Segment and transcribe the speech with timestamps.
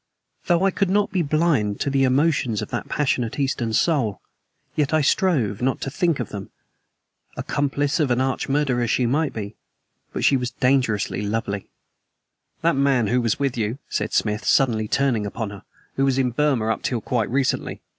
[0.47, 4.19] Though I could not be blind to the emotions of that passionate Eastern soul,
[4.75, 6.49] yet I strove not to think of them.
[7.37, 9.53] Accomplice of an arch murderer she might be;
[10.11, 11.69] but she was dangerously lovely.
[12.63, 15.61] "That man who was with you," said Smith, suddenly turning upon her,
[15.97, 17.83] "was in Burma up till quite recently.